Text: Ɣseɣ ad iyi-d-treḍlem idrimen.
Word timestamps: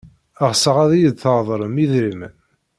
Ɣseɣ 0.49 0.75
ad 0.83 0.91
iyi-d-treḍlem 0.93 1.75
idrimen. 1.83 2.35